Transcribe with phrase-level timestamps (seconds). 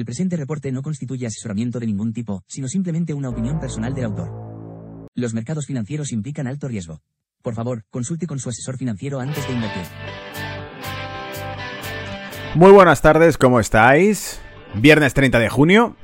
[0.00, 4.06] El presente reporte no constituye asesoramiento de ningún tipo, sino simplemente una opinión personal del
[4.06, 4.30] autor.
[5.14, 7.02] Los mercados financieros implican alto riesgo.
[7.42, 9.82] Por favor, consulte con su asesor financiero antes de invertir.
[12.54, 14.40] Muy buenas tardes, ¿cómo estáis?
[14.74, 15.96] Viernes 30 de junio.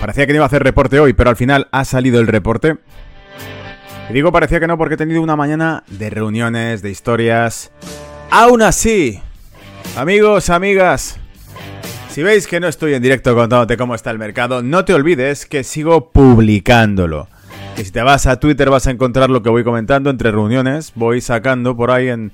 [0.00, 2.78] Parecía que no iba a hacer reporte hoy, pero al final ha salido el reporte.
[4.10, 7.70] Y digo parecía que no porque he tenido una mañana de reuniones, de historias.
[8.32, 9.20] Aún así,
[9.96, 11.20] amigos, amigas,
[12.14, 15.46] si veis que no estoy en directo contándote cómo está el mercado, no te olvides
[15.46, 17.26] que sigo publicándolo.
[17.74, 20.92] Que si te vas a Twitter vas a encontrar lo que voy comentando entre reuniones.
[20.94, 22.30] Voy sacando por ahí en.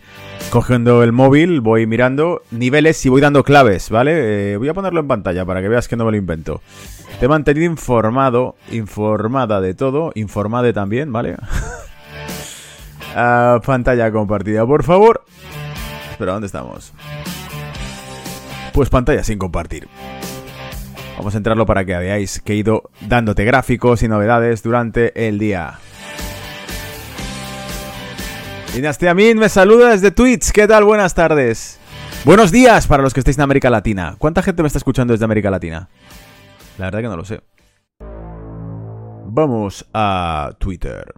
[0.51, 4.53] cogiendo el móvil, voy mirando niveles y voy dando claves, ¿vale?
[4.53, 6.61] Eh, voy a ponerlo en pantalla para que veas que no me lo invento.
[7.19, 11.37] Te he mantenido informado, informada de todo, informade también, ¿vale?
[13.13, 15.25] Ah, pantalla compartida, por favor.
[16.17, 16.93] Pero ¿dónde estamos?
[18.73, 19.89] Pues pantalla sin compartir.
[21.17, 25.39] Vamos a entrarlo para que veáis que he ido dándote gráficos y novedades durante el
[25.39, 25.79] día.
[28.75, 30.53] Dinastía Min me saluda desde Twitch.
[30.53, 30.85] ¿Qué tal?
[30.85, 31.79] Buenas tardes.
[32.25, 34.15] Buenos días para los que estéis en América Latina.
[34.19, 35.89] ¿Cuánta gente me está escuchando desde América Latina?
[36.79, 37.41] La verdad que no lo sé.
[39.27, 41.13] Vamos a Twitter.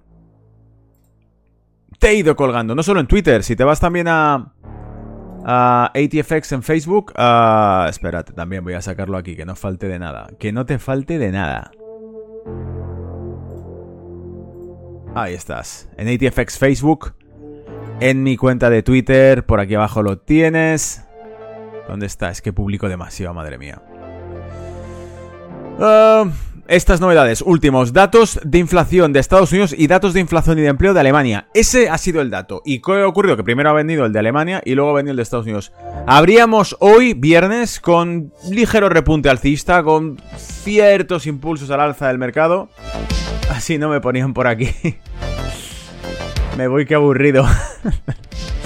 [1.98, 4.52] Te he ido colgando, no solo en Twitter, si te vas también a
[5.42, 7.12] Uh, ATFX en Facebook.
[7.18, 10.28] Uh, espérate, también voy a sacarlo aquí, que no falte de nada.
[10.38, 11.72] Que no te falte de nada.
[15.14, 15.88] Ahí estás.
[15.96, 17.14] En ATFX Facebook.
[18.00, 19.44] En mi cuenta de Twitter.
[19.44, 21.04] Por aquí abajo lo tienes.
[21.88, 22.30] ¿Dónde está?
[22.30, 23.82] Es que publico demasiado, madre mía.
[25.78, 26.30] Uh,
[26.72, 30.68] estas novedades, últimos datos de inflación de Estados Unidos y datos de inflación y de
[30.68, 31.48] empleo de Alemania.
[31.52, 32.62] Ese ha sido el dato.
[32.64, 33.36] ¿Y qué ha ocurrido?
[33.36, 35.70] Que primero ha venido el de Alemania y luego ha venido el de Estados Unidos.
[36.06, 42.70] Habríamos hoy, viernes, con ligero repunte alcista, con ciertos impulsos al alza del mercado.
[43.50, 44.70] Así no me ponían por aquí.
[46.56, 47.46] me voy que aburrido.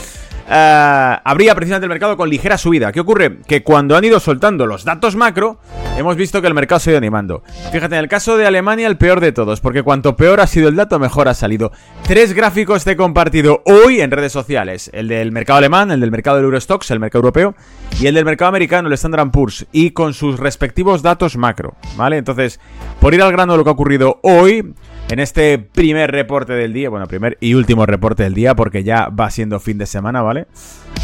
[0.48, 2.92] Eh, habría precisamente el mercado con ligera subida.
[2.92, 3.38] ¿Qué ocurre?
[3.46, 5.58] Que cuando han ido soltando los datos macro,
[5.98, 7.42] hemos visto que el mercado se ha ido animando.
[7.72, 10.68] Fíjate, en el caso de Alemania, el peor de todos, porque cuanto peor ha sido
[10.68, 11.72] el dato, mejor ha salido.
[12.04, 16.12] Tres gráficos te he compartido hoy en redes sociales: el del mercado alemán, el del
[16.12, 17.54] mercado del Eurostox, el mercado europeo,
[18.00, 21.74] y el del mercado americano, el Standard Poor's, y con sus respectivos datos macro.
[21.96, 22.18] ¿Vale?
[22.18, 22.60] Entonces,
[23.00, 24.74] por ir al grano de lo que ha ocurrido hoy.
[25.08, 29.08] En este primer reporte del día, bueno, primer y último reporte del día, porque ya
[29.08, 30.48] va siendo fin de semana, ¿vale?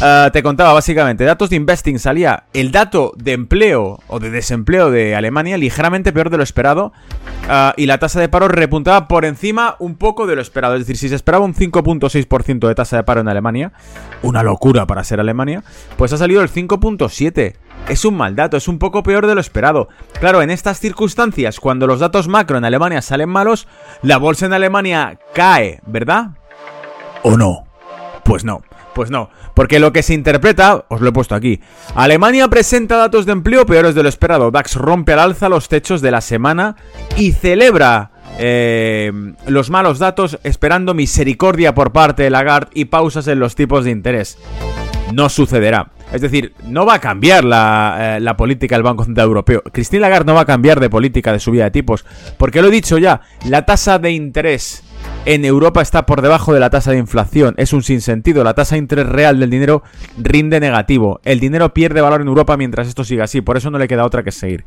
[0.01, 4.91] Uh, te contaba básicamente, datos de investing salía el dato de empleo o de desempleo
[4.91, 6.91] de Alemania ligeramente peor de lo esperado
[7.47, 10.73] uh, y la tasa de paro repuntaba por encima un poco de lo esperado.
[10.73, 13.71] Es decir, si se esperaba un 5.6% de tasa de paro en Alemania,
[14.21, 15.63] una locura para ser Alemania,
[15.95, 17.53] pues ha salido el 5.7%
[17.89, 19.89] es un mal dato, es un poco peor de lo esperado.
[20.19, 23.67] Claro, en estas circunstancias, cuando los datos macro en Alemania salen malos,
[24.01, 26.31] la bolsa en Alemania cae, ¿verdad?
[27.23, 27.65] ¿O no?
[28.23, 28.61] Pues no.
[28.93, 31.59] Pues no, porque lo que se interpreta, os lo he puesto aquí,
[31.95, 35.99] Alemania presenta datos de empleo peores de lo esperado, DAX rompe al alza los techos
[36.01, 36.75] de la semana
[37.17, 39.11] y celebra eh,
[39.47, 43.91] los malos datos esperando misericordia por parte de Lagarde y pausas en los tipos de
[43.91, 44.37] interés.
[45.11, 45.89] No sucederá.
[46.13, 49.63] Es decir, no va a cambiar la, eh, política del Banco Central Europeo.
[49.71, 52.05] Christine Lagarde no va a cambiar de política de subida de tipos.
[52.37, 54.83] Porque lo he dicho ya, la tasa de interés
[55.25, 57.55] en Europa está por debajo de la tasa de inflación.
[57.57, 58.43] Es un sinsentido.
[58.43, 59.81] La tasa de interés real del dinero
[60.21, 61.19] rinde negativo.
[61.23, 63.41] El dinero pierde valor en Europa mientras esto siga así.
[63.41, 64.65] Por eso no le queda otra que seguir.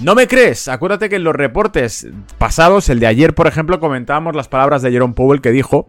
[0.00, 0.66] ¿No me crees?
[0.66, 4.90] Acuérdate que en los reportes pasados, el de ayer, por ejemplo, comentábamos las palabras de
[4.90, 5.88] Jerome Powell que dijo: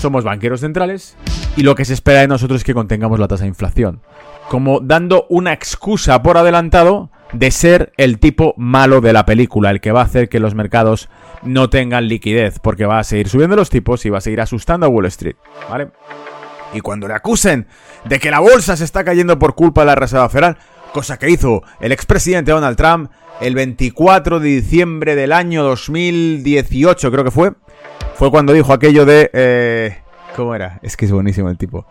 [0.00, 1.16] Somos banqueros centrales
[1.56, 4.00] y lo que se espera de nosotros es que contengamos la tasa de inflación
[4.52, 9.80] como dando una excusa por adelantado de ser el tipo malo de la película, el
[9.80, 11.08] que va a hacer que los mercados
[11.42, 14.84] no tengan liquidez, porque va a seguir subiendo los tipos y va a seguir asustando
[14.84, 15.36] a Wall Street,
[15.70, 15.88] ¿vale?
[16.74, 17.66] Y cuando le acusen
[18.04, 20.58] de que la bolsa se está cayendo por culpa de la Reserva Federal,
[20.92, 23.10] cosa que hizo el expresidente Donald Trump
[23.40, 27.52] el 24 de diciembre del año 2018, creo que fue,
[28.16, 29.30] fue cuando dijo aquello de...
[29.32, 30.01] Eh,
[30.36, 30.78] ¿Cómo era?
[30.82, 31.86] Es que es buenísimo el tipo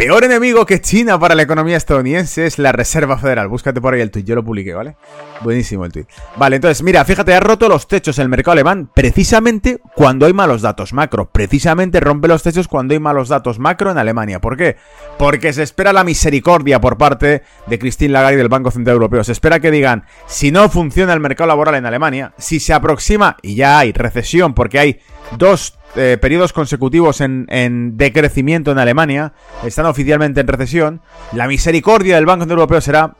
[0.00, 3.48] peor enemigo que China para la economía estadounidense es la Reserva Federal.
[3.48, 4.96] Búscate por ahí el tweet, yo lo publiqué, ¿vale?
[5.42, 6.06] Buenísimo el tweet.
[6.38, 10.62] Vale, entonces, mira, fíjate, ha roto los techos el mercado alemán precisamente cuando hay malos
[10.62, 11.30] datos macro.
[11.30, 14.40] Precisamente rompe los techos cuando hay malos datos macro en Alemania.
[14.40, 14.76] ¿Por qué?
[15.18, 19.22] Porque se espera la misericordia por parte de Christine Lagarde del Banco Central Europeo.
[19.22, 23.36] Se espera que digan, si no funciona el mercado laboral en Alemania, si se aproxima,
[23.42, 25.00] y ya hay recesión porque hay
[25.36, 29.32] dos eh, periodos consecutivos en, decrecimiento en Alemania,
[29.64, 31.00] están oficialmente en recesión,
[31.32, 33.14] la misericordia del Banco Europeo será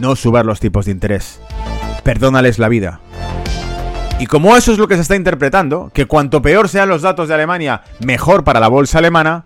[0.00, 1.40] no subas los tipos de interés.
[2.04, 3.00] Perdónales la vida.
[4.20, 7.28] Y como eso es lo que se está interpretando, que cuanto peor sean los datos
[7.28, 9.44] de Alemania, mejor para la bolsa alemana,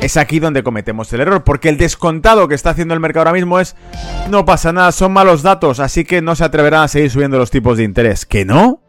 [0.00, 3.32] es aquí donde cometemos el error, porque el descontado que está haciendo el mercado ahora
[3.32, 3.76] mismo es,
[4.30, 7.50] no pasa nada, son malos datos, así que no se atreverán a seguir subiendo los
[7.50, 8.24] tipos de interés.
[8.24, 8.80] ¿Que no?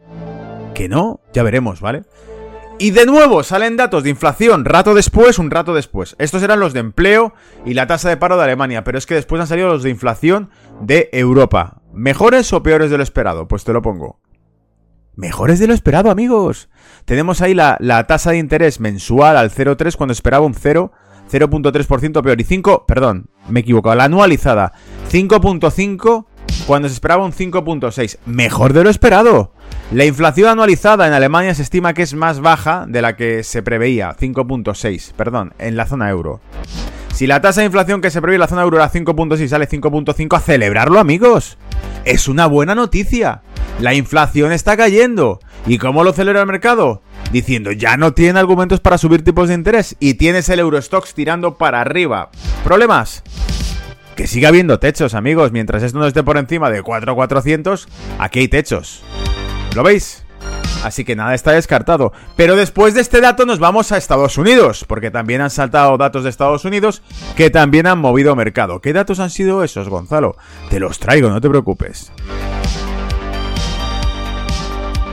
[0.72, 1.20] ¿Que no?
[1.32, 2.04] Ya veremos, ¿vale?
[2.78, 6.16] Y de nuevo salen datos de inflación rato después, un rato después.
[6.18, 7.32] Estos eran los de empleo
[7.64, 9.90] y la tasa de paro de Alemania, pero es que después han salido los de
[9.90, 10.50] inflación
[10.80, 11.82] de Europa.
[11.92, 13.46] ¿Mejores o peores de lo esperado?
[13.46, 14.18] Pues te lo pongo.
[15.14, 16.68] Mejores de lo esperado, amigos.
[17.04, 20.90] Tenemos ahí la, tasa de interés mensual al 0,3 cuando esperaba un 0,
[21.30, 22.40] 0.3% peor.
[22.40, 24.72] Y 5, perdón, me he equivocado, la anualizada,
[25.12, 26.26] 5.5
[26.66, 28.18] cuando se esperaba un 5.6.
[28.26, 29.53] Mejor de lo esperado.
[29.92, 33.62] La inflación anualizada en Alemania se estima que es más baja de la que se
[33.62, 36.40] preveía, 5.6, perdón, en la zona euro.
[37.14, 39.48] Si la tasa de inflación que se prevé en la zona euro era 5.6 y
[39.48, 41.58] sale 5.5, a celebrarlo amigos.
[42.04, 43.42] Es una buena noticia.
[43.78, 45.38] La inflación está cayendo.
[45.66, 47.02] ¿Y cómo lo celebra el mercado?
[47.30, 51.56] Diciendo, ya no tiene argumentos para subir tipos de interés y tienes el Eurostox tirando
[51.56, 52.30] para arriba.
[52.64, 53.22] ¿Problemas?
[54.16, 55.52] Que siga habiendo techos, amigos.
[55.52, 57.88] Mientras esto no esté por encima de 4,400,
[58.18, 59.02] aquí hay techos.
[59.74, 60.24] ¿Lo veis?
[60.84, 62.12] Así que nada está descartado.
[62.36, 66.24] Pero después de este dato nos vamos a Estados Unidos, porque también han saltado datos
[66.24, 67.02] de Estados Unidos
[67.36, 68.80] que también han movido mercado.
[68.80, 70.36] ¿Qué datos han sido esos, Gonzalo?
[70.70, 72.12] Te los traigo, no te preocupes.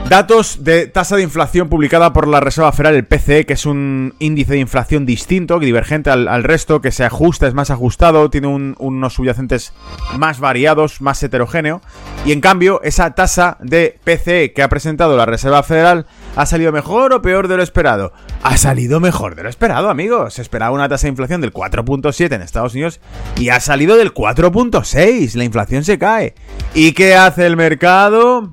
[0.08, 4.14] Datos de tasa de inflación publicada por la Reserva Federal, el PCE, que es un
[4.18, 9.14] índice de inflación distinto, divergente al, resto, que se ajusta, es más ajustado, tiene unos
[9.14, 9.72] subyacentes
[10.18, 11.80] más variados, más heterogéneo.
[12.26, 16.06] Y en cambio, esa tasa de PCE que ha presentado la Reserva Federal
[16.36, 18.12] ha salido mejor o peor de lo esperado.
[18.42, 20.34] Ha salido mejor de lo esperado, amigos.
[20.34, 23.00] Se esperaba una tasa de inflación del 4.7 en Estados Unidos
[23.38, 25.34] y ha salido del 4.6.
[25.36, 26.34] La inflación se cae.
[26.74, 28.52] ¿Y qué hace el mercado?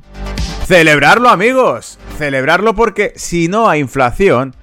[0.69, 1.97] Celebrarlo, amigos.
[2.19, 4.55] Celebrarlo porque si no hay inflación,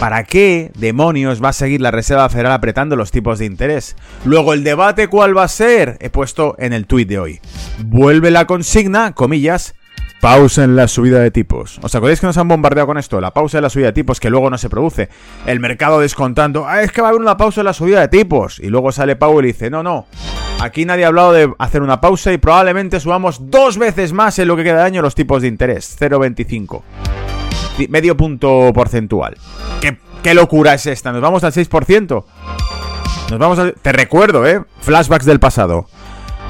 [0.00, 3.94] ¿Para qué demonios va a seguir la Reserva Federal apretando los tipos de interés?
[4.24, 5.96] Luego, ¿el debate cuál va a ser?
[6.00, 7.40] He puesto en el tuit de hoy.
[7.84, 9.74] Vuelve la consigna, comillas,
[10.20, 11.78] pausa en la subida de tipos.
[11.82, 13.20] ¿Os acordáis que nos han bombardeado con esto?
[13.20, 15.08] La pausa en la subida de tipos que luego no se produce.
[15.46, 18.08] El mercado descontando, ah, es que va a haber una pausa en la subida de
[18.08, 18.58] tipos.
[18.58, 20.06] Y luego sale Powell y dice, no, no,
[20.62, 24.48] aquí nadie ha hablado de hacer una pausa y probablemente subamos dos veces más en
[24.48, 25.96] lo que queda de año los tipos de interés.
[26.00, 26.82] 0,25.
[27.88, 29.36] Medio punto porcentual.
[29.80, 31.12] ¿Qué, ¿Qué locura es esta?
[31.12, 32.24] ¿Nos vamos al 6%?
[33.30, 33.72] Nos vamos a...
[33.72, 34.62] Te recuerdo, ¿eh?
[34.80, 35.86] Flashbacks del pasado.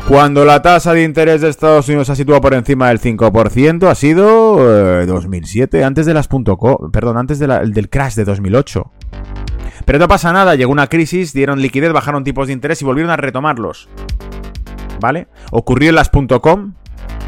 [0.09, 3.95] Cuando la tasa de interés de Estados Unidos ha situado por encima del 5%, ha
[3.95, 8.91] sido 2007, eh, antes de las perdón, antes del crash de 2008.
[9.85, 13.11] Pero no pasa nada, llegó una crisis, dieron liquidez, bajaron tipos de interés y volvieron
[13.11, 13.89] a retomarlos.
[15.01, 15.29] ¿Vale?
[15.51, 16.75] Ocurrió en las .com,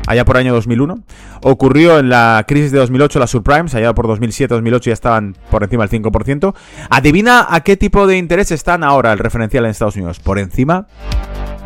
[0.06, 0.99] allá por año 2001.
[1.43, 5.87] Ocurrió en la crisis de 2008, las subprimes, allá por 2007-2008 ya estaban por encima
[5.87, 6.55] del 5%.
[6.91, 10.21] Adivina a qué tipo de interés están ahora el referencial en Estados Unidos.
[10.21, 10.87] Por encima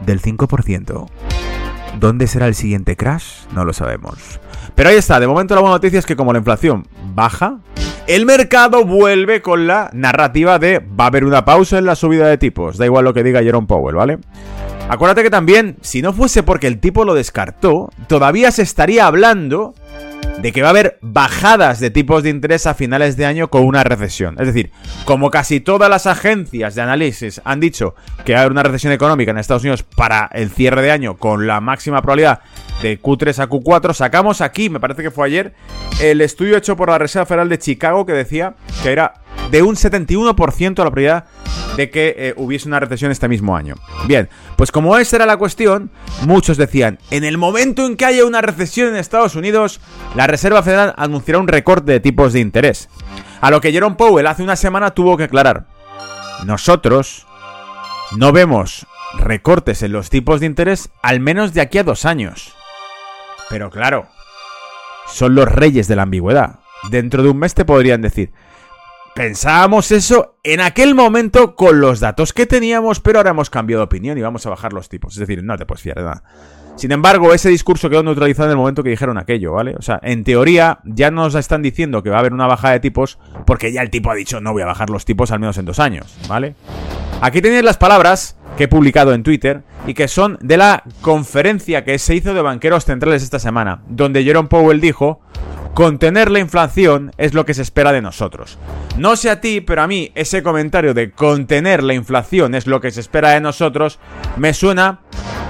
[0.07, 1.09] del 5%.
[2.01, 3.47] ¿Dónde será el siguiente crash?
[3.53, 4.41] No lo sabemos.
[4.75, 7.59] Pero ahí está, de momento la buena noticia es que como la inflación baja,
[8.09, 12.27] el mercado vuelve con la narrativa de va a haber una pausa en la subida
[12.27, 12.79] de tipos.
[12.79, 14.19] Da igual lo que diga Jerome Powell, ¿vale?
[14.89, 19.75] Acuérdate que también, si no fuese porque el tipo lo descartó, todavía se estaría hablando
[20.41, 23.65] de que va a haber bajadas de tipos de interés a finales de año con
[23.65, 24.37] una recesión.
[24.39, 24.71] Es decir,
[25.05, 28.95] como casi todas las agencias de análisis han dicho que va a haber una recesión
[28.95, 32.41] económica en Estados Unidos para el cierre de año con la máxima probabilidad
[32.83, 35.55] de Q3 a Q4, sacamos aquí, me parece que fue ayer,
[36.01, 39.15] el estudio hecho por la Reserva Federal de Chicago que decía que era
[39.51, 41.25] de un 71% la probabilidad
[41.77, 43.77] de que eh, hubiese una recesión este mismo año.
[44.07, 45.91] Bien, pues como esa era la cuestión,
[46.27, 49.81] muchos decían, en el momento en que haya una recesión en Estados Unidos,
[50.15, 52.89] la Reserva Federal anunciará un recorte de tipos de interés.
[53.41, 55.67] A lo que Jerome Powell hace una semana tuvo que aclarar,
[56.45, 57.27] nosotros
[58.17, 58.87] no vemos
[59.19, 62.58] recortes en los tipos de interés al menos de aquí a dos años.
[63.49, 64.07] Pero claro,
[65.07, 66.61] son los reyes de la ambigüedad.
[66.91, 68.33] Dentro de un mes te podrían decir,
[69.15, 73.87] pensábamos eso en aquel momento con los datos que teníamos, pero ahora hemos cambiado de
[73.87, 75.15] opinión y vamos a bajar los tipos.
[75.15, 76.23] Es decir, no te puedes fiar de nada.
[76.77, 79.75] Sin embargo, ese discurso quedó neutralizado en el momento que dijeron aquello, ¿vale?
[79.77, 82.81] O sea, en teoría ya nos están diciendo que va a haber una bajada de
[82.81, 85.59] tipos porque ya el tipo ha dicho no voy a bajar los tipos al menos
[85.59, 86.55] en dos años, ¿vale?
[87.21, 91.85] Aquí tenéis las palabras que he publicado en Twitter y que son de la conferencia
[91.85, 95.21] que se hizo de banqueros centrales esta semana, donde Jerome Powell dijo
[95.75, 98.59] Contener la inflación es lo que se espera de nosotros.
[98.97, 102.81] No sé a ti, pero a mí ese comentario de contener la inflación es lo
[102.81, 104.01] que se espera de nosotros
[104.37, 105.03] me suena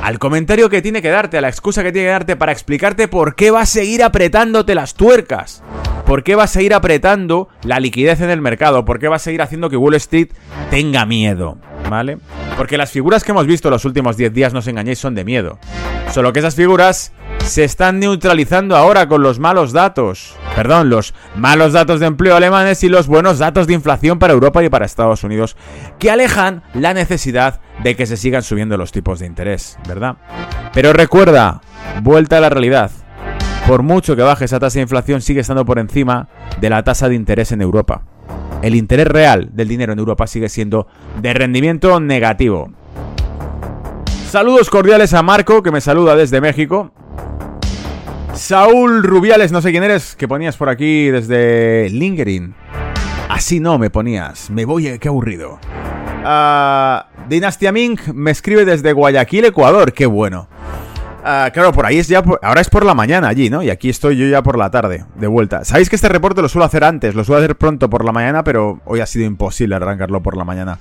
[0.03, 3.09] al comentario que tiene que darte, a la excusa que tiene que darte para explicarte
[3.09, 5.63] por qué va a seguir apretándote las tuercas.
[6.05, 8.85] ¿Por qué va a seguir apretando la liquidez en el mercado?
[8.85, 10.29] ¿Por qué va a seguir haciendo que Wall Street
[10.71, 11.57] tenga miedo?
[11.89, 12.19] ¿Vale?
[12.59, 15.25] Porque las figuras que hemos visto los últimos 10 días, no os engañéis, son de
[15.25, 15.61] miedo.
[16.11, 17.13] Solo que esas figuras
[17.45, 20.35] se están neutralizando ahora con los malos datos.
[20.57, 24.65] Perdón, los malos datos de empleo alemanes y los buenos datos de inflación para Europa
[24.65, 25.57] y para Estados Unidos,
[26.01, 30.17] que alejan la necesidad de que se sigan subiendo los tipos de interés, ¿verdad?
[30.75, 31.61] Pero recuerda,
[32.03, 32.91] vuelta a la realidad.
[33.69, 36.29] Por mucho que baje esa tasa de inflación, sigue estando por encima
[36.61, 38.03] de la tasa de interés en Europa.
[38.63, 40.89] El interés real del dinero en Europa sigue siendo
[41.21, 42.71] de rendimiento negativo.
[44.29, 46.93] Saludos cordiales a Marco, que me saluda desde México.
[48.35, 52.55] Saúl Rubiales, no sé quién eres, que ponías por aquí desde LinkedIn.
[53.29, 55.59] Así no me ponías, me voy, qué aburrido.
[56.25, 60.49] Ah, Dinastia Ming me escribe desde Guayaquil, Ecuador, qué bueno.
[61.25, 63.63] Ah, claro, por ahí es ya, ahora es por la mañana allí, ¿no?
[63.63, 65.65] Y aquí estoy yo ya por la tarde, de vuelta.
[65.65, 68.45] Sabéis que este reporte lo suelo hacer antes, lo suelo hacer pronto por la mañana,
[68.45, 70.79] pero hoy ha sido imposible arrancarlo por la mañana.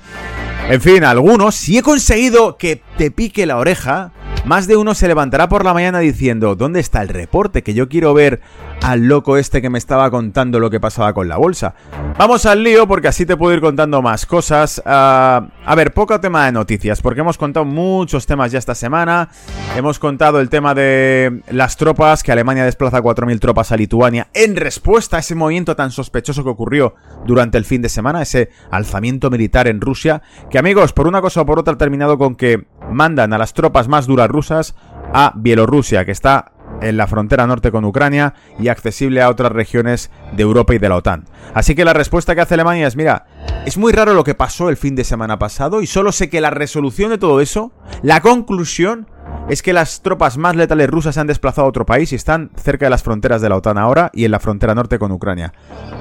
[0.70, 4.12] En fin, algunos, si he conseguido que te pique la oreja,
[4.48, 7.63] más de uno se levantará por la mañana diciendo, ¿dónde está el reporte?
[7.63, 8.39] Que yo quiero ver
[8.82, 11.75] al loco este que me estaba contando lo que pasaba con la bolsa.
[12.18, 14.82] Vamos al lío porque así te puedo ir contando más cosas.
[14.86, 19.27] Ah, a ver, poco tema de noticias, porque hemos contado muchos temas ya esta semana.
[19.75, 24.56] Hemos contado el tema de las tropas, que Alemania desplaza 4.000 tropas a Lituania en
[24.56, 29.30] respuesta a ese movimiento tan sospechoso que ocurrió durante el fin de semana, ese alzamiento
[29.30, 32.66] militar en Rusia, que amigos, por una cosa o por otra ha terminado con que
[32.91, 34.75] mandan a las tropas más duras rusas
[35.13, 36.51] a Bielorrusia, que está
[36.82, 40.89] en la frontera norte con Ucrania y accesible a otras regiones de Europa y de
[40.89, 41.25] la OTAN.
[41.53, 43.25] Así que la respuesta que hace Alemania es, mira,
[43.65, 46.41] es muy raro lo que pasó el fin de semana pasado y solo sé que
[46.41, 49.08] la resolución de todo eso, la conclusión,
[49.50, 52.51] es que las tropas más letales rusas se han desplazado a otro país y están
[52.56, 55.53] cerca de las fronteras de la OTAN ahora y en la frontera norte con Ucrania.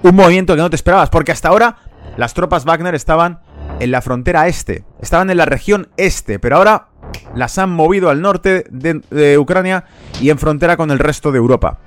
[0.02, 1.76] Un movimiento que no te esperabas, porque hasta ahora
[2.16, 3.40] las tropas Wagner estaban
[3.80, 6.88] en la frontera este, estaban en la región este, pero ahora
[7.34, 9.84] las han movido al norte de, Ucrania
[10.20, 11.78] y en frontera con el resto de Europa.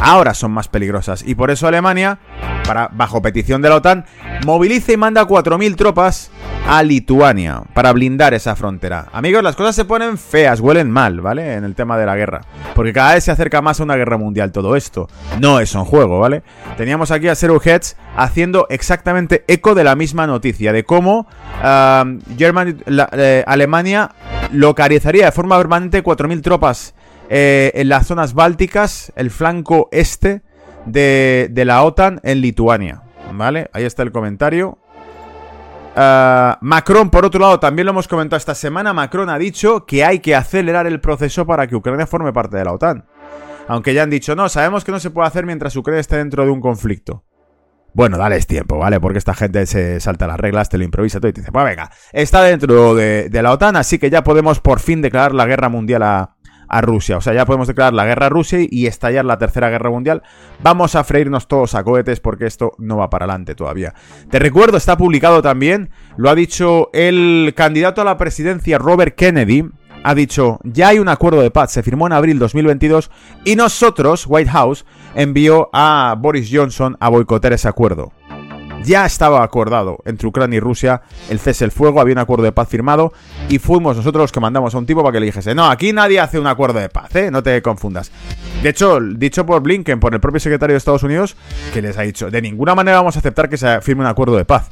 [0.00, 2.18] Ahora son más peligrosas y por eso Alemania,
[2.66, 4.06] para, bajo petición de la OTAN,
[4.46, 6.30] moviliza y manda 4.000 tropas
[6.66, 9.06] a Lituania para blindar esa frontera.
[9.12, 11.54] Amigos, las cosas se ponen feas, huelen mal, ¿vale?
[11.54, 12.40] En el tema de la guerra.
[12.74, 15.08] Porque cada vez se acerca más a una guerra mundial todo esto.
[15.40, 16.42] No es un juego, ¿vale?
[16.76, 21.26] Teníamos aquí a Heads haciendo exactamente eco de la misma noticia, de cómo
[21.62, 24.10] eh, Alemania
[24.52, 26.94] localizaría de forma permanente 4.000 tropas
[27.30, 30.42] eh, en las zonas bálticas, el flanco este
[30.86, 33.02] de la OTAN en Lituania.
[33.32, 33.68] ¿Vale?
[33.72, 34.78] Ahí está el comentario.
[36.00, 40.04] Ah, Macron, por otro lado, también lo hemos comentado esta semana, Macron ha dicho que
[40.04, 43.04] hay que acelerar el proceso para que Ucrania forme parte de la OTAN.
[43.66, 46.44] Aunque ya han dicho, no, sabemos que no se puede hacer mientras Ucrania esté dentro
[46.44, 47.24] de un conflicto.
[47.94, 49.00] Bueno, dales tiempo, ¿vale?
[49.00, 51.64] Porque esta gente se salta las reglas, te lo improvisa todo y te dice, pues
[51.64, 55.46] venga, está dentro de, de la OTAN, así que ya podemos por fin declarar la
[55.46, 56.36] guerra mundial a,
[56.68, 57.16] a Rusia.
[57.16, 60.22] O sea, ya podemos declarar la guerra a Rusia y estallar la tercera guerra mundial.
[60.62, 63.94] Vamos a freírnos todos a cohetes porque esto no va para adelante todavía.
[64.30, 69.68] Te recuerdo, está publicado también, lo ha dicho el candidato a la presidencia Robert Kennedy.
[70.04, 73.10] Ha dicho, ya hay un acuerdo de paz, se firmó en abril 2022
[73.44, 78.12] y nosotros, White House, envió a Boris Johnson a boicotear ese acuerdo.
[78.84, 82.52] Ya estaba acordado entre Ucrania y Rusia el cese el fuego, había un acuerdo de
[82.52, 83.12] paz firmado
[83.48, 85.92] y fuimos nosotros los que mandamos a un tipo para que le dijese, no, aquí
[85.92, 87.30] nadie hace un acuerdo de paz, ¿eh?
[87.30, 88.10] no te confundas.
[88.62, 91.36] De hecho, dicho por Blinken, por el propio secretario de Estados Unidos,
[91.72, 94.36] que les ha dicho, de ninguna manera vamos a aceptar que se firme un acuerdo
[94.36, 94.70] de paz.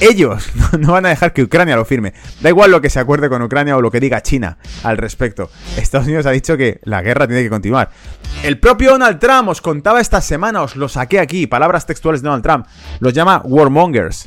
[0.00, 2.12] Ellos no van a dejar que Ucrania lo firme.
[2.40, 5.50] Da igual lo que se acuerde con Ucrania o lo que diga China al respecto.
[5.76, 7.90] Estados Unidos ha dicho que la guerra tiene que continuar.
[8.42, 12.26] El propio Donald Trump os contaba esta semana, os lo saqué aquí, palabras textuales de
[12.26, 12.66] Donald Trump,
[12.98, 14.26] los llama warmongers,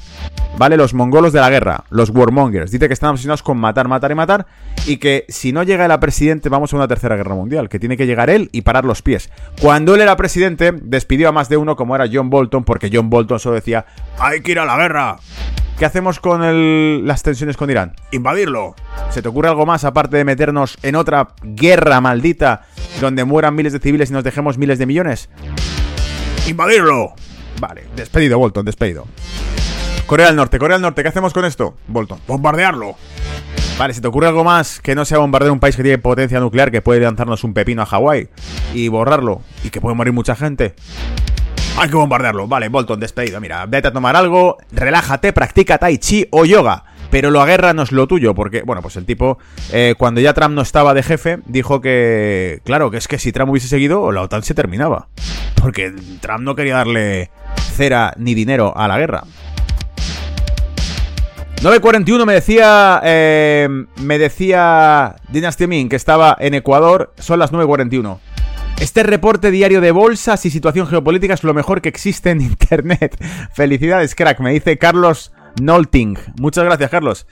[0.58, 0.78] ¿vale?
[0.78, 2.72] Los mongolos de la guerra, los warmongers.
[2.72, 4.48] Dice que están obsesionados con matar, matar y matar
[4.86, 7.98] y que si no llega el presidente vamos a una tercera guerra mundial, que tiene
[7.98, 9.30] que llegar él y parar los pies.
[9.60, 13.10] Cuando él era presidente, despidió a más de uno como era John Bolton, porque John
[13.10, 13.86] Bolton solo decía,
[14.18, 15.18] hay que ir a la guerra.
[15.78, 17.96] ¿Qué hacemos con las tensiones con Irán?
[18.12, 18.76] Invadirlo.
[19.10, 22.66] ¿Se te ocurre algo más aparte de meternos en otra guerra maldita
[23.02, 25.30] donde mueran miles de civiles y nos dejemos miles de millones?
[26.48, 27.14] Invadirlo.
[27.60, 29.06] Vale, despedido, Bolton, despedido.
[30.06, 31.76] Corea del Norte, Corea del Norte, ¿qué hacemos con esto?
[31.88, 32.96] Bolton, bombardearlo.
[33.78, 36.40] Vale, ¿se te ocurre algo más que no sea bombardear un país que tiene potencia
[36.40, 38.30] nuclear que puede lanzarnos un pepino a Hawái
[38.74, 40.76] y borrarlo y que puede morir mucha gente?
[41.78, 42.48] Hay que bombardearlo.
[42.48, 43.42] Vale, Bolton, despedido.
[43.42, 46.84] Mira, vete a tomar algo, relájate, practica tai chi o yoga.
[47.12, 49.38] pero la guerra no es lo tuyo, porque, bueno, pues el tipo,
[49.72, 53.32] eh, cuando ya Trump no estaba de jefe, dijo que, claro, que es que si
[53.32, 55.08] Trump hubiese seguido, la OTAN se terminaba.
[55.62, 57.32] Porque Trump no quería darle
[57.76, 59.24] cera ni dinero a la guerra.
[61.62, 63.68] 9.41 me decía, eh,
[64.02, 68.20] me decía Dynasty Min que estaba en Ecuador, son las 9.41.
[68.80, 73.18] Este reporte diario de bolsas y situación geopolítica es lo mejor que existe en Internet.
[73.54, 76.18] Felicidades, crack, me dice Carlos Nolting.
[76.40, 77.26] Muchas gracias, Carlos.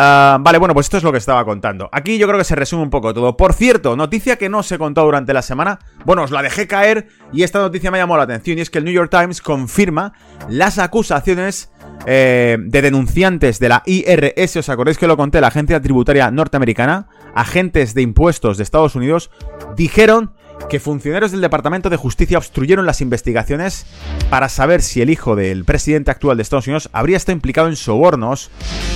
[0.00, 1.88] Ah, vale, bueno, pues esto es lo que estaba contando.
[1.92, 3.36] Aquí yo creo que se resume un poco todo.
[3.36, 5.78] Por cierto, noticia que no se contó durante la semana.
[6.04, 8.78] Bueno, os la dejé caer y esta noticia me llamó la atención y es que
[8.78, 10.12] el New York Times confirma
[10.48, 11.72] las acusaciones
[12.06, 14.56] eh, de denunciantes de la IRS.
[14.58, 15.40] ¿Os acordáis que lo conté?
[15.40, 17.08] La agencia tributaria norteamericana.
[17.34, 19.30] Agentes de impuestos de Estados Unidos
[19.76, 20.32] dijeron
[20.68, 23.86] que funcionarios del Departamento de Justicia obstruyeron las investigaciones
[24.30, 27.76] para saber si el hijo del presidente actual de Estados Unidos habría estado implicado en
[27.76, 28.50] sobornos,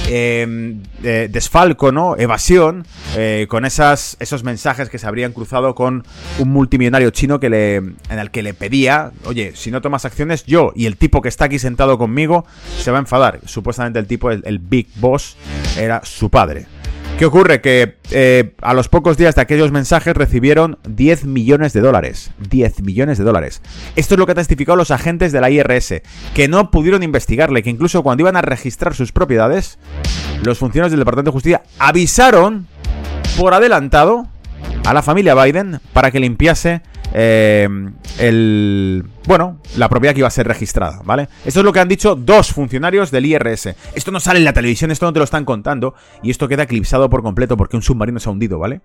[0.09, 2.17] eh, desfalco, ¿no?
[2.17, 6.05] Evasión, eh, con esas, esos mensajes que se habrían cruzado con
[6.39, 10.45] un multimillonario chino que le, en el que le pedía, oye, si no tomas acciones,
[10.45, 12.45] yo y el tipo que está aquí sentado conmigo
[12.79, 13.41] se va a enfadar.
[13.47, 15.37] Supuestamente el tipo, el Big Boss,
[15.77, 16.67] era su padre.
[17.23, 17.61] ¿Qué ocurre?
[17.61, 22.33] Que eh, a los pocos días de aquellos mensajes recibieron 10 millones de dólares.
[22.51, 23.63] 10 millones de dólares.
[23.95, 26.03] Esto es lo que han testificado los agentes de la IRS,
[26.35, 29.79] que no pudieron investigarle, que incluso cuando iban a registrar sus propiedades,
[30.43, 32.67] los funcionarios del Departamento de Justicia avisaron
[33.39, 34.27] por adelantado
[34.85, 36.83] a la familia Biden para que limpiase
[37.15, 37.69] eh,
[38.19, 41.29] el, bueno, la propiedad que iba a ser registrada, ¿vale?
[41.45, 43.75] Esto es lo que han dicho dos funcionarios del IRS.
[43.95, 46.65] Esto no sale en la televisión, esto no te lo están contando y esto queda
[46.65, 48.81] eclipsado por completo porque un submarino se ha hundido, ¿vale?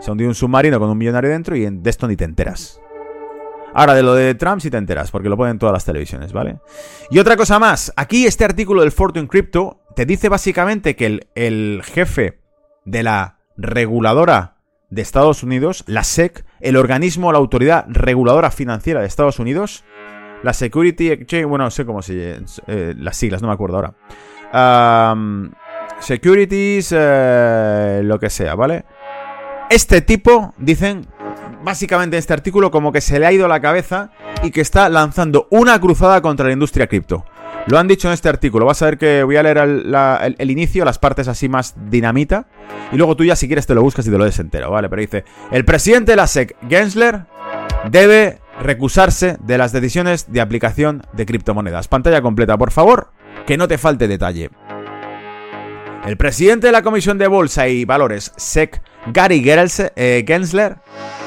[0.00, 2.80] Se ha hundido un submarino con un millonario dentro y de esto ni te enteras.
[3.74, 6.56] Ahora, de lo de Trump sí te enteras, porque lo ponen todas las televisiones, ¿vale?
[7.10, 11.26] Y otra cosa más, aquí este artículo del Fortune Crypto te dice básicamente que el,
[11.34, 12.40] el jefe
[12.86, 14.56] de la reguladora
[14.88, 19.84] de Estados Unidos, la SEC, el organismo, la autoridad reguladora financiera de Estados Unidos,
[20.42, 23.94] la Security Exchange, bueno, no sé cómo se eh, las siglas, no me acuerdo ahora.
[26.00, 28.84] securities, eh, lo que sea, ¿vale?
[29.70, 31.06] Este tipo, dicen,
[31.62, 34.10] básicamente en este artículo, como que se le ha ido la cabeza
[34.42, 37.24] y que está lanzando una cruzada contra la industria cripto.
[37.66, 38.64] Lo han dicho en este artículo.
[38.64, 42.46] Vas a ver que voy a leer el, inicio, las partes así más dinamita.
[42.92, 44.88] Y luego tú ya si quieres te lo buscas y te lo des entero, ¿vale?
[44.88, 47.26] Pero dice, el presidente de la SEC, Gensler,
[47.90, 51.88] debe recusarse de las decisiones de aplicación de criptomonedas.
[51.88, 53.10] Pantalla completa, por favor,
[53.46, 54.50] que no te falte detalle.
[56.06, 58.80] El presidente de la Comisión de Bolsa y Valores, SEC,
[59.12, 60.76] Gary eh, Gensler,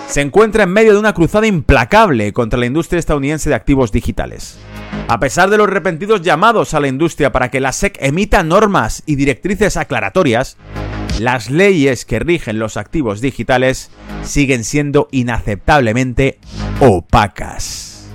[0.07, 4.57] se encuentra en medio de una cruzada implacable contra la industria estadounidense de activos digitales.
[5.09, 9.01] A pesar de los repentidos llamados a la industria para que la SEC emita normas
[9.07, 10.55] y directrices aclaratorias,
[11.17, 13.89] las leyes que rigen los activos digitales
[14.21, 16.37] siguen siendo inaceptablemente
[16.79, 18.07] opacas.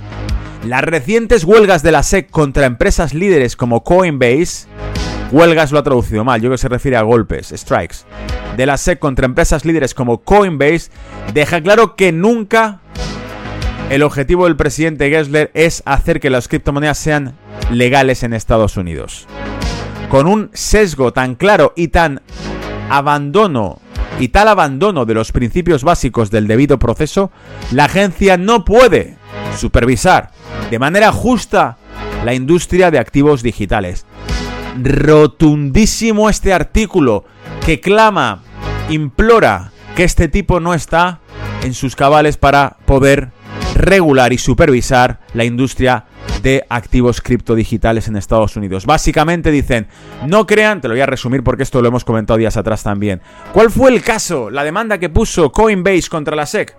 [0.63, 4.67] Las recientes huelgas de la SEC contra empresas líderes como Coinbase,
[5.33, 8.05] huelgas lo ha traducido mal, yo que se refiere a golpes, strikes,
[8.55, 10.91] de la SEC contra empresas líderes como Coinbase,
[11.33, 12.79] deja claro que nunca
[13.89, 17.35] el objetivo del presidente Gessler es hacer que las criptomonedas sean
[17.71, 19.27] legales en Estados Unidos.
[20.09, 22.21] Con un sesgo tan claro y tan
[22.89, 23.79] abandono
[24.19, 27.31] y tal abandono de los principios básicos del debido proceso,
[27.71, 29.17] la agencia no puede
[29.57, 30.31] supervisar
[30.69, 31.77] de manera justa
[32.23, 34.05] la industria de activos digitales.
[34.81, 37.25] Rotundísimo este artículo
[37.65, 38.41] que clama,
[38.89, 41.19] implora que este tipo no está
[41.63, 43.34] en sus cabales para poder
[43.75, 46.05] regular y supervisar la industria
[46.41, 48.85] de activos criptodigitales en Estados Unidos.
[48.85, 49.87] Básicamente dicen,
[50.25, 53.21] no crean, te lo voy a resumir porque esto lo hemos comentado días atrás también.
[53.53, 54.49] ¿Cuál fue el caso?
[54.49, 56.75] La demanda que puso Coinbase contra la SEC.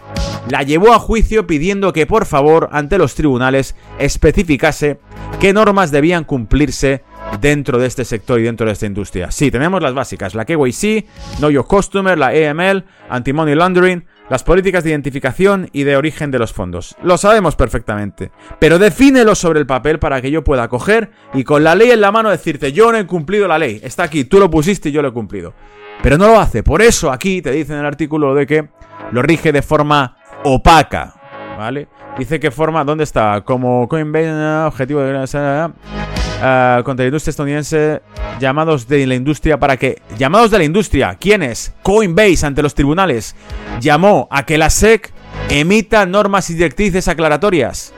[0.50, 5.00] La llevó a juicio pidiendo que por favor ante los tribunales especificase
[5.40, 7.02] qué normas debían cumplirse
[7.40, 9.30] dentro de este sector y dentro de esta industria.
[9.30, 11.06] Sí, tenemos las básicas, la KYC,
[11.38, 16.38] Know Your Customer, la AML, Anti-Money Laundering, las políticas de identificación y de origen de
[16.38, 16.96] los fondos.
[17.02, 18.30] Lo sabemos perfectamente.
[18.58, 22.00] Pero defínelo sobre el papel para que yo pueda coger y con la ley en
[22.00, 23.80] la mano decirte, yo no he cumplido la ley.
[23.82, 25.54] Está aquí, tú lo pusiste y yo lo he cumplido.
[26.02, 26.62] Pero no lo hace.
[26.62, 28.68] Por eso aquí te dice en el artículo de que
[29.12, 31.14] lo rige de forma opaca.
[31.56, 31.88] ¿Vale?
[32.18, 33.42] Dice que forma, ¿dónde está?
[33.42, 35.95] Como Coinbase, objetivo de
[36.37, 38.03] uh, contra la industria estadounidense,
[38.38, 41.72] llamados de la industria para que, llamados de la industria, ¿quiénes?
[41.83, 43.35] Coinbase ante los tribunales
[43.81, 45.12] llamó a que la SEC
[45.49, 47.92] emita normas y directrices aclaratorias.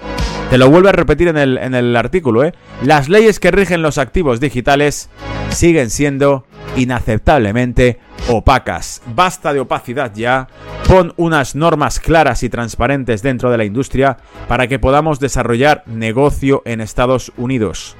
[0.50, 2.54] Te lo vuelve a repetir en el, en el artículo, ¿eh?
[2.82, 5.10] Las leyes que rigen los activos digitales
[5.50, 6.46] siguen siendo
[6.76, 7.98] inaceptablemente
[8.28, 9.02] opacas.
[9.14, 10.48] Basta de opacidad ya,
[10.86, 16.62] pon unas normas claras y transparentes dentro de la industria para que podamos desarrollar negocio
[16.64, 17.96] en Estados Unidos.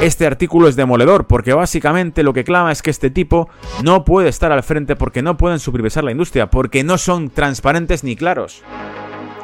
[0.00, 3.48] Este artículo es demoledor porque básicamente lo que clama es que este tipo
[3.82, 8.04] no puede estar al frente porque no pueden supervisar la industria, porque no son transparentes
[8.04, 8.62] ni claros.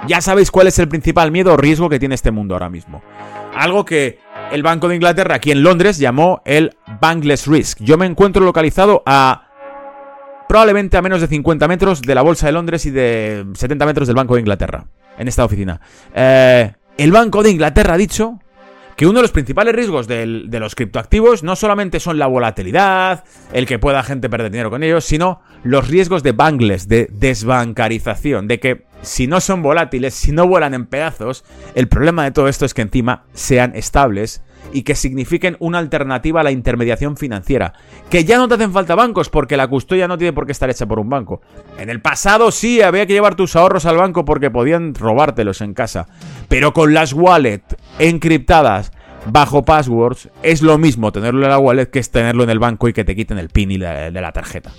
[0.06, 3.02] Ya sabéis cuál es el principal miedo o riesgo que tiene este mundo ahora mismo.
[3.54, 4.18] Algo que
[4.50, 7.78] el Banco de Inglaterra aquí en Londres llamó el Bankless Risk.
[7.80, 9.48] Yo me encuentro localizado a
[10.48, 14.06] probablemente a menos de 50 metros de la Bolsa de Londres y de 70 metros
[14.06, 14.84] del Banco de Inglaterra,
[15.16, 15.80] en esta oficina.
[16.14, 18.38] Eh, el Banco de Inglaterra ha dicho
[18.96, 23.66] que uno de los principales riesgos de los criptoactivos no solamente son la volatilidad, el
[23.66, 28.60] que pueda gente perder dinero con ellos, sino los riesgos de bangles, de desbancarización, de
[28.60, 32.64] que si no son volátiles, si no vuelan en pedazos, el problema de todo esto
[32.64, 37.74] es que encima sean estables y que signifiquen una alternativa a la intermediación financiera.
[38.10, 40.70] Que ya no te hacen falta bancos porque la custodia no tiene por qué estar
[40.70, 41.42] hecha por un banco.
[41.78, 45.74] En el pasado sí, había que llevar tus ahorros al banco porque podían robártelos en
[45.74, 46.06] casa.
[46.48, 47.62] Pero con las wallet
[47.98, 48.92] encriptadas
[49.26, 52.88] bajo passwords, es lo mismo tenerlo en la wallet que es tenerlo en el banco
[52.88, 54.72] y que te quiten el PIN de la tarjeta.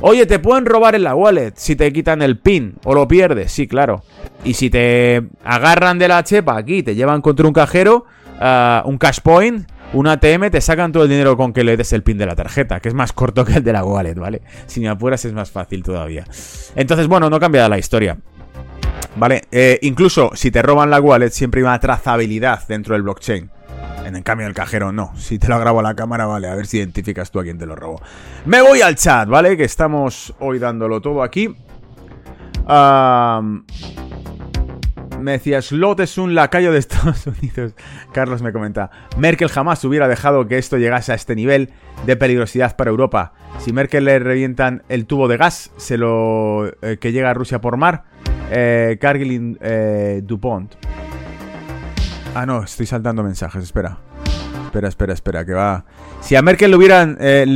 [0.00, 3.50] Oye, te pueden robar en la wallet si te quitan el PIN o lo pierdes,
[3.50, 4.04] sí, claro.
[4.44, 8.04] Y si te agarran de la chepa aquí, te llevan contra un cajero,
[8.40, 12.02] Un cash point, un ATM, te sacan todo el dinero con que le des el
[12.02, 14.42] pin de la tarjeta, que es más corto que el de la wallet, ¿vale?
[14.66, 16.24] Si me apuras es más fácil todavía.
[16.74, 18.18] Entonces, bueno, no cambia la historia.
[19.16, 19.42] ¿Vale?
[19.50, 23.50] Eh, incluso si te roban la wallet, siempre hay una trazabilidad dentro del blockchain.
[24.04, 25.12] En el cambio del cajero, no.
[25.16, 27.58] Si te lo grabo a la cámara, vale, a ver si identificas tú a quién
[27.58, 28.00] te lo robó.
[28.46, 29.56] Me voy al chat, ¿vale?
[29.56, 31.54] Que estamos hoy dándolo todo aquí.
[35.20, 37.74] Me decía, Slot es un lacayo de Estados Unidos.
[38.12, 41.70] Carlos me comenta, Merkel jamás hubiera dejado que esto llegase a este nivel
[42.06, 43.32] de peligrosidad para Europa.
[43.58, 47.60] Si Merkel le revientan el tubo de gas, se lo eh, que llega a Rusia
[47.60, 48.04] por mar,
[48.50, 50.74] eh, eh, DuPont.
[52.34, 53.98] Ah, no, estoy saltando mensajes, espera.
[54.66, 55.84] Espera, espera, espera, que va.
[56.20, 57.46] Si a Merkel le hubieran le,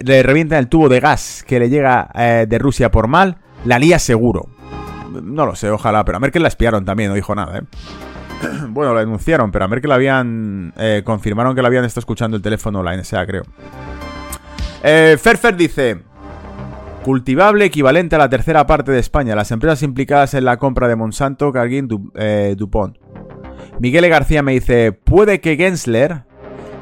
[0.00, 3.98] le, revientan el tubo de gas que le llega de Rusia por mal, la lía
[3.98, 4.48] seguro.
[5.20, 7.62] No lo sé, ojalá, pero a Merkel la espiaron también, no dijo nada, ¿eh?
[8.68, 10.72] bueno, la denunciaron, pero a Merkel la habían...
[10.76, 13.42] Eh, confirmaron que la habían estado escuchando el teléfono, la NSA, creo.
[14.82, 16.02] Eh, Ferfer dice...
[17.04, 19.34] Cultivable equivalente a la tercera parte de España.
[19.34, 22.96] Las empresas implicadas en la compra de Monsanto, Cargill, eh, Dupont.
[23.80, 26.22] Miguel García me dice, puede que Gensler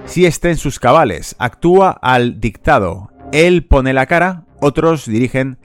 [0.05, 3.11] sí esté en sus cabales, actúa al dictado.
[3.33, 5.57] Él pone la cara, otros dirigen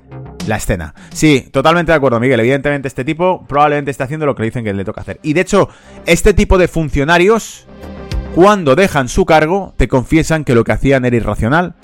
[0.47, 0.93] la escena.
[1.11, 2.39] Sí, totalmente de acuerdo, Miguel.
[2.39, 5.19] Evidentemente, este tipo probablemente está haciendo lo que le dicen que le toca hacer.
[5.23, 5.69] Y de hecho,
[6.05, 7.65] este tipo de funcionarios,
[8.33, 11.75] cuando dejan su cargo, te confiesan que lo que hacían era irracional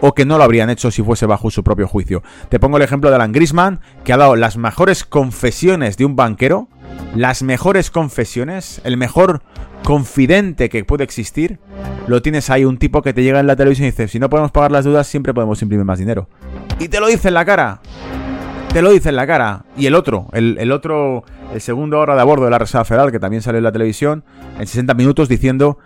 [0.00, 2.22] o que no lo habrían hecho si fuese bajo su propio juicio.
[2.48, 6.16] Te pongo el ejemplo de Alan Grisman, que ha dado las mejores confesiones de un
[6.16, 6.68] banquero,
[7.14, 9.42] las mejores confesiones, el mejor
[9.84, 11.58] confidente que puede existir,
[12.06, 14.30] lo tienes ahí, un tipo que te llega en la televisión y dice, si no
[14.30, 16.28] podemos pagar las dudas, siempre podemos imprimir más dinero.
[16.80, 17.80] Y te lo dice en la cara.
[18.72, 19.64] Te lo dice en la cara.
[19.76, 23.10] Y el otro, el, otro, el segundo hora de a bordo de la Reserva Federal,
[23.10, 24.24] que también salió en la televisión,
[24.58, 25.78] en 60 minutos diciendo,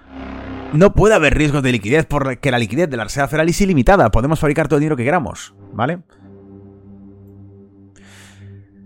[0.72, 4.10] no puede haber riesgos de liquidez porque la liquidez de la Reserva Federal es ilimitada.
[4.10, 5.54] Podemos fabricar todo el dinero que queramos.
[5.72, 6.00] ¿Vale?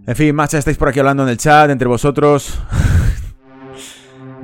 [0.07, 2.61] En fin, más estáis por aquí hablando en el chat entre vosotros.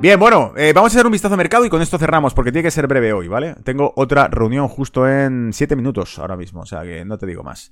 [0.03, 2.51] Bien, bueno, eh, vamos a hacer un vistazo a mercado y con esto cerramos, porque
[2.51, 3.55] tiene que ser breve hoy, ¿vale?
[3.63, 7.41] Tengo otra reunión justo en 7 minutos ahora mismo, o sea que no te digo
[7.41, 7.71] más.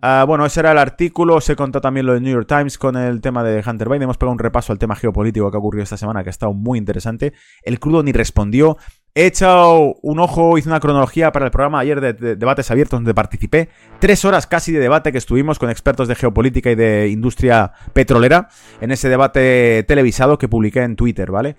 [0.00, 1.40] Ah, bueno, ese era el artículo.
[1.40, 4.02] Se contó también lo de New York Times con el tema de Hunter Biden.
[4.02, 6.52] Hemos pegado un repaso al tema geopolítico que ha ocurrido esta semana, que ha estado
[6.52, 7.32] muy interesante.
[7.62, 8.76] El crudo ni respondió.
[9.16, 13.14] He echado un ojo, hice una cronología para el programa ayer de, debates abiertos donde
[13.14, 13.68] participé.
[14.00, 18.48] Tres horas casi de debate que estuvimos con expertos de geopolítica y de industria petrolera
[18.80, 21.54] en ese debate televisado que publiqué en Twitter, ¿vale?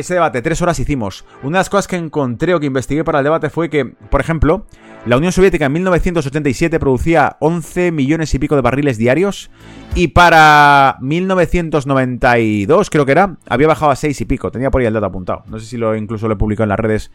[0.00, 1.24] Ese debate, tres horas hicimos.
[1.42, 4.20] Una de las cosas que encontré o que investigué para el debate fue que, por
[4.20, 4.66] ejemplo,
[5.06, 9.50] la Unión Soviética en 1987 producía 11 millones y pico de barriles diarios
[9.94, 14.50] y para 1992, creo que era, había bajado a 6 y pico.
[14.52, 15.42] Tenía por ahí el dato apuntado.
[15.48, 17.10] No sé si lo incluso lo he publicado en las redes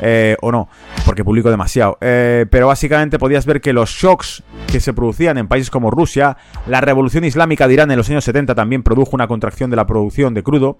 [0.00, 0.68] eh, o no,
[1.04, 1.98] porque publico demasiado.
[2.00, 6.36] Eh, pero básicamente podías ver que los shocks que se producían en países como Rusia,
[6.68, 9.86] la revolución islámica de Irán en los años 70 también produjo una contracción de la
[9.86, 10.78] producción de crudo.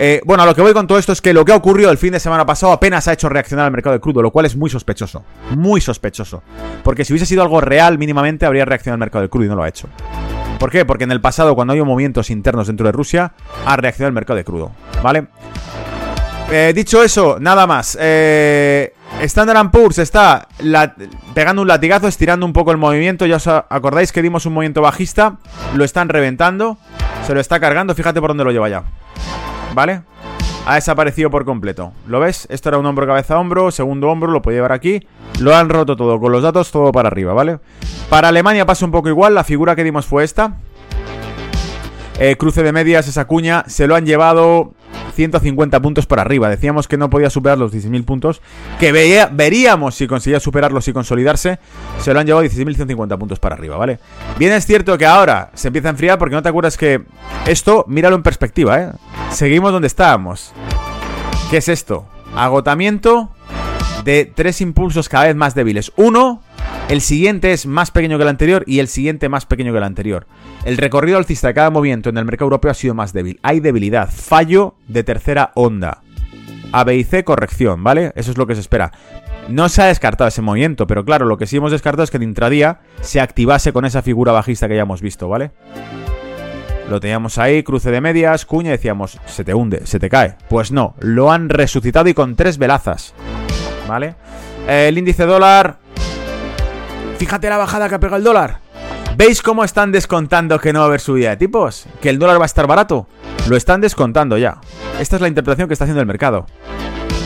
[0.00, 1.90] Eh, bueno, a lo que voy con todo esto es que lo que ha ocurrido
[1.90, 4.46] el fin de semana pasado apenas ha hecho reaccionar al mercado de crudo, lo cual
[4.46, 5.24] es muy sospechoso.
[5.56, 6.42] Muy sospechoso.
[6.82, 9.54] Porque si hubiese sido algo real, mínimamente habría reaccionado al mercado de crudo y no
[9.54, 9.88] lo ha hecho.
[10.60, 10.84] ¿Por qué?
[10.84, 13.32] Porque en el pasado, cuando hay movimientos internos dentro de Rusia,
[13.64, 14.72] ha reaccionado el mercado de crudo.
[15.02, 15.26] ¿vale?
[16.50, 17.96] Eh, dicho eso, nada más.
[17.98, 18.92] Eh,
[19.22, 20.48] Standard Poor's está
[21.32, 23.24] pegando un latigazo, estirando un poco el movimiento.
[23.24, 25.38] Ya os acordáis que dimos un movimiento bajista.
[25.74, 26.76] Lo están reventando.
[27.26, 27.94] Se lo está cargando.
[27.94, 28.82] Fíjate por dónde lo lleva ya.
[29.74, 30.02] ¿Vale?
[30.70, 31.92] Ha desaparecido por completo.
[32.06, 32.46] ¿Lo ves?
[32.48, 33.72] Esto era un hombro, cabeza, hombro.
[33.72, 35.04] Segundo hombro, lo puede llevar aquí.
[35.40, 36.20] Lo han roto todo.
[36.20, 37.58] Con los datos, todo para arriba, ¿vale?
[38.08, 39.34] Para Alemania pasa un poco igual.
[39.34, 40.58] La figura que dimos fue esta.
[42.20, 43.64] Eh, cruce de medias, esa cuña.
[43.66, 44.72] Se lo han llevado
[45.20, 46.48] 150 puntos por arriba.
[46.48, 48.40] Decíamos que no podía superar los 16.000 puntos.
[48.78, 51.58] Que veríamos si conseguía superarlos y consolidarse.
[51.98, 53.98] Se lo han llevado 16.150 puntos para arriba, ¿vale?
[54.38, 57.02] Bien es cierto que ahora se empieza a enfriar porque no te acuerdas que
[57.46, 58.92] esto, míralo en perspectiva, ¿eh?
[59.30, 60.52] Seguimos donde estábamos.
[61.50, 62.06] ¿Qué es esto?
[62.34, 63.30] Agotamiento
[64.04, 65.92] de tres impulsos cada vez más débiles.
[65.96, 66.42] Uno,
[66.88, 69.84] el siguiente es más pequeño que el anterior y el siguiente más pequeño que el
[69.84, 70.26] anterior.
[70.64, 73.38] El recorrido alcista de cada movimiento en el mercado europeo ha sido más débil.
[73.42, 76.02] Hay debilidad, fallo de tercera onda.
[76.72, 78.12] A, B y C, corrección, ¿vale?
[78.16, 78.92] Eso es lo que se espera.
[79.48, 82.18] No se ha descartado ese movimiento, pero claro, lo que sí hemos descartado es que
[82.18, 85.50] en intradía se activase con esa figura bajista que ya hemos visto, ¿vale?
[86.88, 90.36] Lo teníamos ahí, cruce de medias, cuña, decíamos, se te hunde, se te cae.
[90.48, 93.14] Pues no, lo han resucitado y con tres velazas.
[93.88, 94.14] ¿Vale?
[94.68, 95.79] El índice dólar.
[97.20, 98.60] Fíjate la bajada que ha pegado el dólar.
[99.14, 101.84] ¿Veis cómo están descontando que no va a haber subida de tipos?
[102.00, 103.08] ¿Que el dólar va a estar barato?
[103.46, 104.58] Lo están descontando ya.
[104.98, 106.46] Esta es la interpretación que está haciendo el mercado.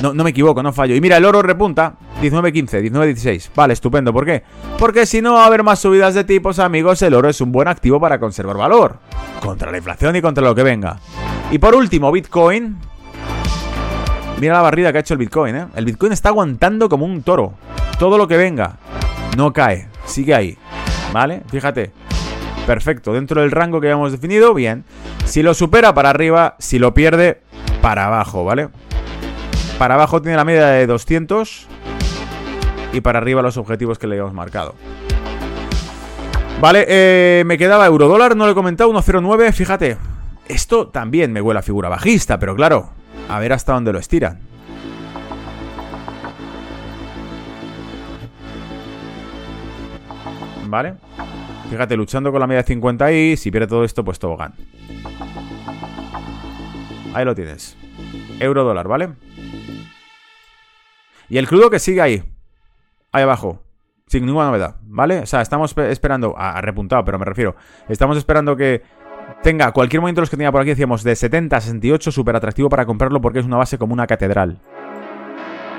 [0.02, 0.96] No, me equivoco, no fallo.
[0.96, 1.94] Y mira, el oro repunta.
[2.20, 3.50] 19.15, 19.16.
[3.54, 4.12] Vale, estupendo.
[4.12, 4.42] ¿Por qué?
[4.80, 7.52] Porque si no va a haber más subidas de tipos, amigos, el oro es un
[7.52, 8.98] buen activo para conservar valor.
[9.38, 10.98] Contra la inflación y contra lo que venga.
[11.52, 12.78] Y por último, Bitcoin.
[14.40, 15.66] Mira la barrida que ha hecho el Bitcoin, ¿eh?
[15.76, 17.54] El Bitcoin está aguantando como un toro.
[17.96, 18.78] Todo lo que venga.
[19.36, 19.88] No cae.
[20.04, 20.58] Sigue ahí.
[21.12, 21.42] ¿Vale?
[21.50, 21.92] Fíjate.
[22.66, 23.12] Perfecto.
[23.12, 24.84] Dentro del rango que habíamos definido, bien.
[25.24, 26.56] Si lo supera, para arriba.
[26.58, 27.40] Si lo pierde,
[27.82, 28.68] para abajo, ¿vale?
[29.78, 31.66] Para abajo tiene la media de 200.
[32.92, 34.74] Y para arriba los objetivos que le habíamos marcado.
[36.60, 39.98] Vale, eh, me quedaba euro dólar, no lo he comentado, 1.09, fíjate.
[40.46, 42.90] Esto también me huele a figura bajista, pero claro,
[43.28, 44.38] a ver hasta dónde lo estiran.
[50.74, 50.96] ¿Vale?
[51.70, 54.54] Fíjate, luchando con la media de 50 y si pierde todo esto, pues tobogán.
[57.14, 57.76] Ahí lo tienes.
[58.40, 59.10] Euro dólar, ¿vale?
[61.28, 62.24] Y el crudo que sigue ahí.
[63.12, 63.62] Ahí abajo.
[64.08, 65.20] Sin ninguna novedad, ¿vale?
[65.20, 66.34] O sea, estamos esperando...
[66.36, 67.54] Ha repuntado, pero me refiero.
[67.88, 68.82] Estamos esperando que
[69.44, 72.68] tenga cualquier momento los que tenía por aquí, decíamos de 70 a 68, súper atractivo
[72.68, 74.58] para comprarlo porque es una base como una catedral.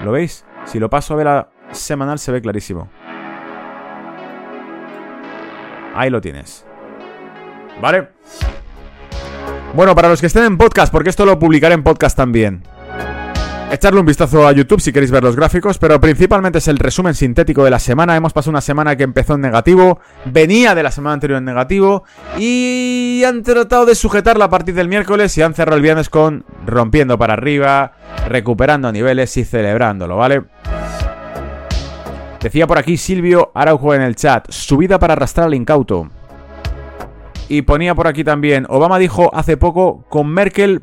[0.06, 0.46] ¿Lo veis?
[0.64, 2.90] Si lo paso a ver a semanal se ve clarísimo.
[5.96, 6.66] Ahí lo tienes.
[7.82, 8.10] ¿Vale?
[9.74, 12.64] Bueno, para los que estén en podcast, porque esto lo publicaré en podcast también.
[13.72, 17.16] Echarle un vistazo a YouTube si queréis ver los gráficos, pero principalmente es el resumen
[17.16, 18.16] sintético de la semana.
[18.16, 22.04] Hemos pasado una semana que empezó en negativo, venía de la semana anterior en negativo
[22.38, 26.46] y han tratado de sujetarla a partir del miércoles y han cerrado el viernes con
[26.66, 27.94] rompiendo para arriba,
[28.28, 30.44] recuperando niveles y celebrándolo, ¿vale?
[32.46, 36.10] Decía por aquí Silvio Araujo en el chat, subida para arrastrar al incauto.
[37.50, 40.80] Y ponía por aquí también, Obama dijo hace poco, con Merkel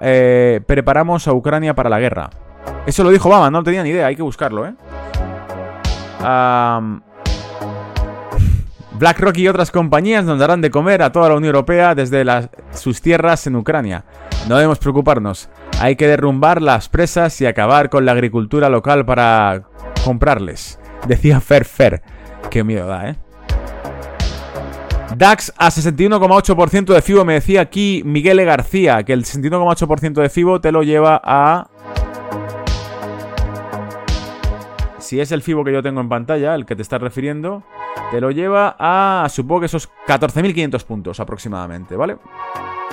[0.00, 2.30] eh, preparamos a Ucrania para la guerra.
[2.86, 4.74] Eso lo dijo Obama, no tenía ni idea, hay que buscarlo, ¿eh?
[8.98, 12.24] BlackRock y otras compañías nos darán de comer a toda la Unión Europea desde
[12.72, 14.02] sus tierras en Ucrania.
[14.48, 15.50] No debemos preocuparnos.
[15.78, 19.62] Hay que derrumbar las presas y acabar con la agricultura local para
[20.04, 20.80] comprarles.
[21.06, 22.02] Decía Fer Fer.
[22.50, 23.16] Qué miedo da, ¿eh?
[25.16, 27.24] DAX a 61,8% de FIBO.
[27.24, 28.44] Me decía aquí Miguel e.
[28.44, 31.68] García que el 61,8% de FIBO te lo lleva a...
[34.98, 37.62] Si es el FIBO que yo tengo en pantalla, el que te estás refiriendo,
[38.10, 42.16] te lo lleva a, supongo que esos 14.500 puntos aproximadamente, ¿vale?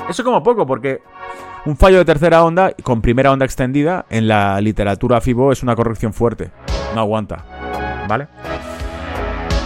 [0.08, 1.02] Eso como poco, porque
[1.66, 5.76] un fallo de tercera onda con primera onda extendida en la literatura FIBO es una
[5.76, 6.52] corrección fuerte.
[6.94, 7.46] No aguanta,
[8.08, 8.28] ¿vale?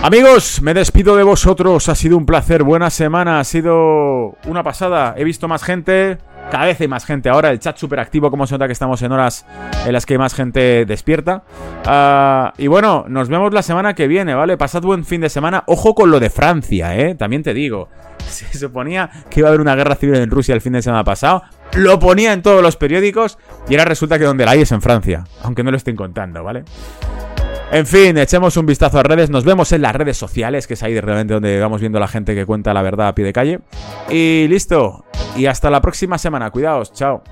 [0.04, 1.90] Amigos, me despido de vosotros.
[1.90, 2.64] Ha sido un placer.
[2.64, 3.40] Buena semana.
[3.40, 5.16] Ha sido una pasada.
[5.18, 6.20] He visto más gente.
[6.52, 7.50] Cada vez hay más gente ahora.
[7.50, 8.30] El chat súper activo.
[8.30, 9.46] Como se nota que estamos en horas
[9.86, 11.44] en las que hay más gente despierta.
[11.86, 14.56] Ah, y bueno, nos vemos la semana que viene, ¿vale?
[14.56, 15.64] Pasad buen fin de semana.
[15.66, 17.16] Ojo con lo de Francia, ¿eh?
[17.16, 17.90] También te digo.
[18.30, 21.04] Se suponía que iba a haber una guerra civil en Rusia el fin de semana
[21.04, 21.42] pasado.
[21.74, 23.40] Lo ponía en todos los periódicos.
[23.68, 25.26] Y ahora resulta que donde la hay es en Francia.
[25.42, 26.64] Aunque no lo estén contando, ¿vale?
[27.72, 29.30] En fin, echemos un vistazo a redes.
[29.30, 32.34] Nos vemos en las redes sociales, que es ahí realmente donde vamos viendo la gente
[32.34, 33.60] que cuenta la verdad a pie de calle.
[34.10, 35.06] Y listo.
[35.36, 36.50] Y hasta la próxima semana.
[36.50, 36.94] Cuidaos.
[36.94, 37.24] Chao.